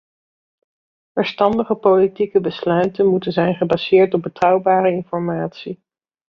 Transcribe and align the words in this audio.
Verstandige 1.13 1.75
politieke 1.75 2.41
besluiten 2.41 3.05
moeten 3.07 3.31
zijn 3.31 3.55
gebaseerd 3.55 4.13
op 4.13 4.21
betrouwbare 4.21 4.91
informatie. 4.91 5.83